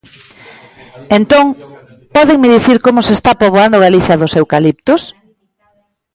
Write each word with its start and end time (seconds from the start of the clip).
Entón, 1.17 1.45
¿pódenme 2.15 2.53
dicir 2.55 2.77
como 2.85 2.99
se 3.07 3.13
está 3.17 3.31
poboando 3.41 3.83
Galicia 3.85 4.19
dos 4.21 4.33
eucaliptos? 4.41 5.01